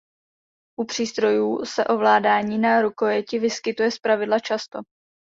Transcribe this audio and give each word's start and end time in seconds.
U 0.79 0.85
přístrojů 0.85 1.65
se 1.65 1.85
ovládání 1.85 2.57
na 2.57 2.81
rukojeti 2.81 3.39
vyskytuje 3.39 3.91
zpravidla 3.91 4.39
často. 4.39 4.79